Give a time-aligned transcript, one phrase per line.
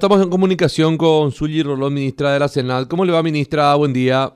[0.00, 2.86] Estamos en comunicación con Zully Rolón, ministra de la Senad.
[2.86, 3.74] ¿Cómo le va, ministra?
[3.74, 4.32] Buen día.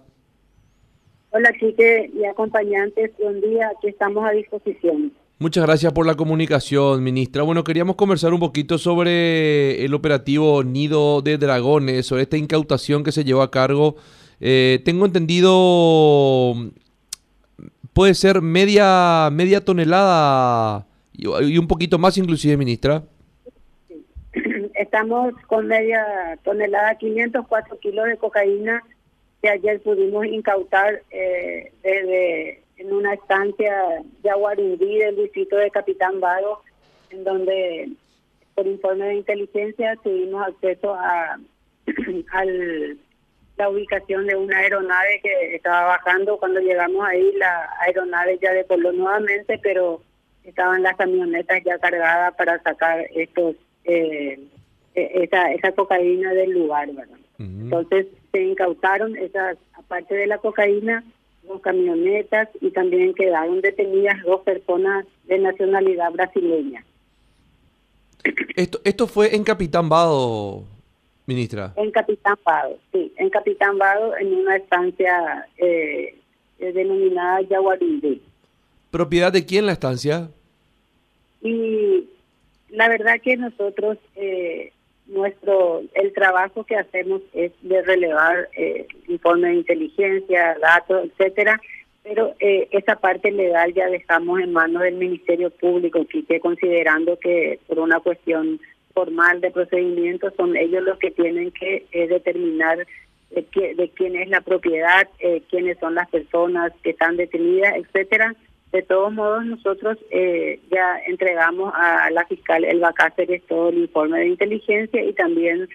[1.31, 3.13] Hola, chique y acompañantes.
[3.17, 3.71] Buen día.
[3.77, 5.13] Aquí estamos a disposición.
[5.39, 7.45] Muchas gracias por la comunicación, ministra.
[7.45, 13.13] Bueno, queríamos conversar un poquito sobre el operativo Nido de Dragones, sobre esta incautación que
[13.13, 13.95] se llevó a cargo.
[14.41, 16.57] Eh, tengo entendido,
[17.93, 23.05] puede ser media, media tonelada y un poquito más inclusive, ministra.
[24.83, 28.83] Estamos con media tonelada, 504 kilos de cocaína
[29.41, 36.19] que ayer pudimos incautar eh, desde en una estancia de Aguarindí del distrito de Capitán
[36.19, 36.63] Vago,
[37.11, 37.93] en donde
[38.57, 41.39] por informe de inteligencia tuvimos acceso a,
[43.57, 46.39] la ubicación de una aeronave que estaba bajando.
[46.39, 50.03] Cuando llegamos ahí, la aeronave ya decoló nuevamente, pero
[50.43, 53.55] estaban las camionetas ya cargadas para sacar estos
[53.85, 54.41] eh,
[54.95, 57.19] esa, esa cocaína del lugar, ¿verdad?
[57.39, 61.03] Entonces se incautaron esas, aparte de la cocaína,
[61.43, 66.85] dos camionetas y también quedaron detenidas dos personas de nacionalidad brasileña.
[68.55, 70.65] Esto, esto fue en Capitán Vado,
[71.27, 71.73] ministra.
[71.77, 76.17] En Capitán Vado, sí, en Capitán Vado, en una estancia eh,
[76.59, 78.23] denominada Yaguarindí.
[78.93, 80.31] ¿Propiedad de quién la estancia?
[81.41, 82.09] Y
[82.69, 84.73] la verdad que nosotros eh,
[85.07, 91.61] nuestro el trabajo que hacemos es de relevar eh, informes de inteligencia, datos, etcétera,
[92.03, 97.61] pero eh, esa parte legal ya dejamos en manos del Ministerio Público, que considerando que
[97.69, 98.61] por una cuestión
[98.93, 102.87] formal de procedimiento son ellos los que tienen que eh, determinar
[103.31, 108.35] de, de, quién es la propiedad, eh, quiénes son las personas que están detenidas, etcétera
[108.73, 112.83] de todos modos, nosotros eh, ya entregamos a la fiscal el
[113.15, 115.69] que es todo el informe de inteligencia y también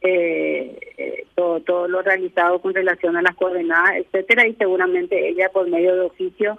[0.00, 5.48] eh, eh, todo, todo lo realizado con relación a las coordenadas, etcétera, y seguramente ella
[5.48, 6.58] por medio de oficio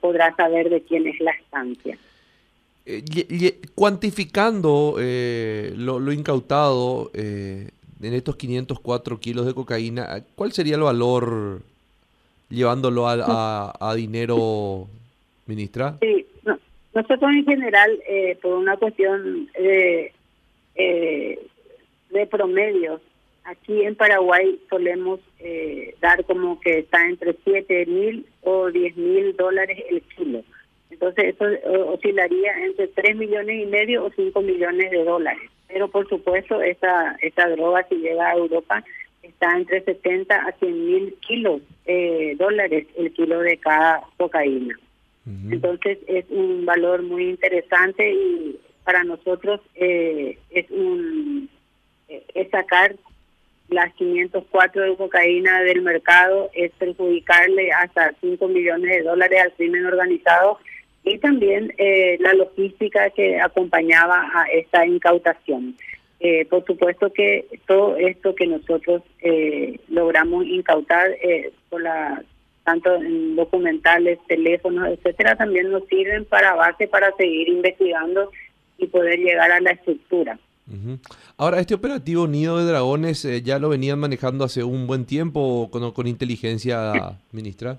[0.00, 1.98] podrá saber de quién es la estancia.
[3.74, 7.70] cuantificando lo, lo, incautado en
[8.00, 11.60] estos 504 kilos de cocaína, ¿cuál sería el valor
[12.48, 14.88] llevándolo a, a dinero
[15.48, 15.96] ministra?
[16.00, 16.26] Sí,
[16.94, 20.12] nosotros en general, eh, por una cuestión de,
[20.74, 21.38] eh,
[22.10, 23.00] de promedios,
[23.44, 29.36] aquí en Paraguay solemos eh, dar como que está entre 7 mil o 10 mil
[29.36, 30.42] dólares el kilo.
[30.90, 31.44] Entonces eso
[31.92, 35.50] oscilaría entre 3 millones y medio o 5 millones de dólares.
[35.68, 38.82] Pero por supuesto esa, esa droga si llega a Europa
[39.22, 44.78] está entre 70 a 100 mil kilos eh, dólares el kilo de cada cocaína.
[45.50, 51.50] Entonces es un valor muy interesante y para nosotros eh, es un
[52.08, 52.96] eh, es sacar
[53.68, 59.84] las 504 de cocaína del mercado, es perjudicarle hasta 5 millones de dólares al crimen
[59.84, 60.58] organizado
[61.04, 65.76] y también eh, la logística que acompañaba a esta incautación.
[66.48, 69.02] por supuesto que todo esto que nosotros
[69.88, 71.10] logramos incautar
[71.68, 72.24] por la
[72.68, 78.30] tanto en documentales, teléfonos, etcétera, también nos sirven para base para seguir investigando
[78.76, 80.38] y poder llegar a la estructura.
[81.38, 85.70] Ahora, este operativo Nido de Dragones eh, ya lo venían manejando hace un buen tiempo
[85.70, 87.78] con, con inteligencia, ministra.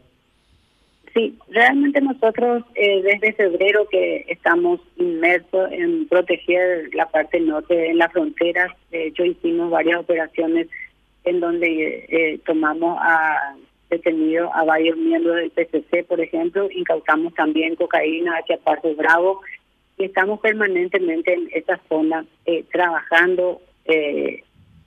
[1.13, 7.99] Sí, realmente nosotros eh, desde febrero que estamos inmersos en proteger la parte norte en
[7.99, 10.67] las fronteras, de hecho hicimos varias operaciones
[11.25, 13.55] en donde eh, tomamos a
[13.89, 19.41] detenido a varios miembros del PCC, por ejemplo, incautamos también cocaína hacia Paso Bravo
[19.97, 24.43] y estamos permanentemente en esa zona eh, trabajando eh,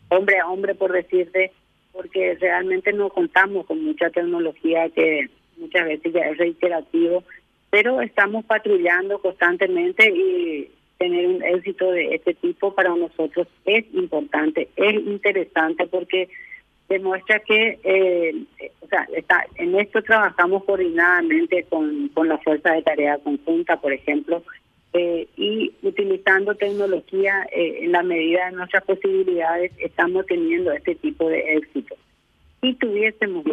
[0.09, 1.53] hombre a hombre, por decirte,
[1.93, 7.25] porque realmente no contamos con mucha tecnología que muchas veces ya es reiterativo,
[7.71, 14.69] pero estamos patrullando constantemente y tener un éxito de este tipo para nosotros es importante,
[14.77, 16.29] es interesante porque
[16.93, 18.35] demuestra que, eh,
[18.81, 23.93] o sea, está, en esto trabajamos coordinadamente con, con la Fuerza de Tarea Conjunta, por
[23.93, 24.43] ejemplo,
[24.95, 31.29] eh, y utilizando tecnología eh, en la medida de nuestras posibilidades, estamos teniendo este tipo
[31.29, 31.97] de éxito.
[32.61, 33.45] Si tuviésemos,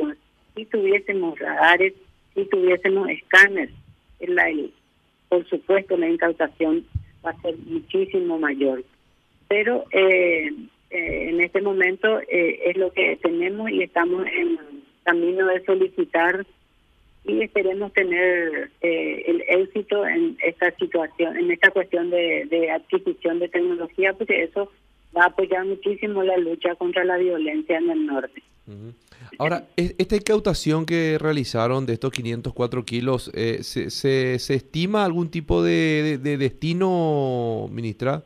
[0.55, 1.93] si tuviésemos radares,
[2.35, 3.71] si tuviésemos escáneres,
[4.19, 4.47] la,
[5.29, 6.85] por supuesto la incautación
[7.25, 8.83] va a ser muchísimo mayor.
[9.47, 10.51] Pero eh,
[10.89, 14.59] eh, en este momento eh, es lo que tenemos y estamos en
[15.03, 16.45] camino de solicitar
[17.25, 23.49] y esperemos tener eh, el éxito en esta situación, en esta cuestión de, adquisición de
[23.49, 24.71] tecnología, porque eso
[25.15, 28.41] va a apoyar muchísimo la lucha contra la violencia en el norte.
[29.37, 35.63] Ahora, esta incautación que realizaron de estos 504 kilos, eh, ¿se, se, estima algún tipo
[35.63, 38.23] de, destino, ministra?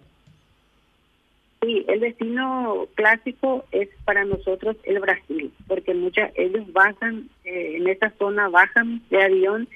[1.63, 7.87] Sí, el destino clásico es para nosotros el Brasil, porque muchas ellos bajan eh, en
[7.87, 9.69] esa zona, bajan de avión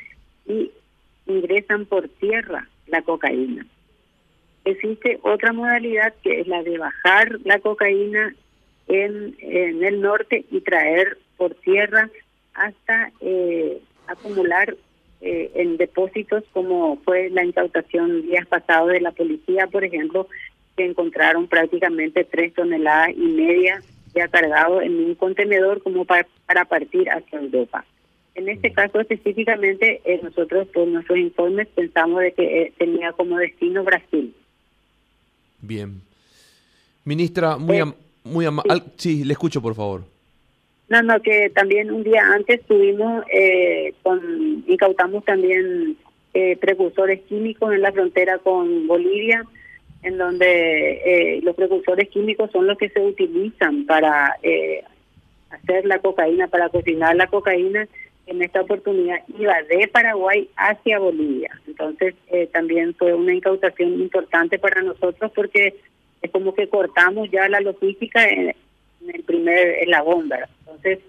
[0.46, 0.72] y
[1.28, 3.66] ingresan por tierra la cocaína.
[4.66, 8.36] Existe otra modalidad que es la de bajar la cocaína
[8.88, 12.10] en, el norte y traer por tierra
[12.54, 14.76] hasta eh, acumular
[15.22, 20.28] eh, en depósitos como fue la incautación días pasados de la policía, por ejemplo,
[20.78, 23.82] que encontraron prácticamente tres toneladas y media
[24.16, 27.84] ya cargado en un contenedor como para, para partir hacia Europa.
[28.36, 33.84] En este caso específicamente, eh, nosotros por nuestros informes pensamos de que tenía como destino
[33.84, 34.34] Brasil.
[35.60, 36.02] Bien.
[37.04, 37.82] Ministra, muy,
[38.24, 38.84] muy amable.
[38.96, 39.24] Sí.
[39.24, 40.04] le escucho, por favor.
[40.90, 45.98] No, no, que también un día antes tuvimos, eh, con, incautamos también
[46.34, 49.44] eh, precursores químicos en la frontera con Bolivia,
[50.04, 54.84] en donde eh, los precursores químicos son los que se utilizan para eh,
[55.50, 57.88] hacer la cocaína, para cocinar la cocaína.
[58.26, 61.50] En esta oportunidad iba de Paraguay hacia Bolivia.
[61.66, 62.14] Entonces,
[62.52, 65.76] también fue una incautación importante para nosotros porque
[66.22, 68.54] es como que cortamos ya la logística en,
[69.08, 70.50] el primer eslabón, ¿verdad?
[70.60, 71.00] Entonces,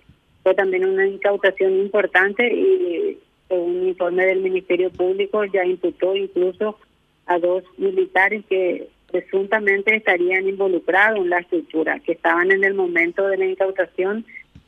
[0.43, 3.19] fue también una incautación importante y
[3.49, 6.79] según un informe del Ministerio Público ya imputó incluso
[7.28, 13.26] a dos militares que presuntamente estarían involucrados en la estructura, que estaban en el momento
[13.26, 14.25] de la incautación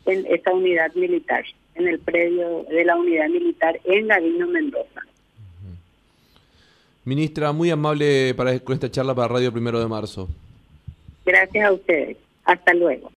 [0.07, 5.03] en esta unidad militar, en el predio de la unidad militar en Gavino, Mendoza.
[7.05, 10.29] Ministra, muy amable para con esta charla para Radio Primero de Marzo.
[11.25, 12.17] Gracias a ustedes.
[12.45, 13.09] Hasta luego.